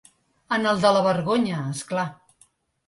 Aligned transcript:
En 0.57 0.65
el 0.71 0.81
de 0.85 0.93
la 0.97 1.03
vergonya, 1.11 1.61
és 1.77 1.87
clar. 1.93 2.09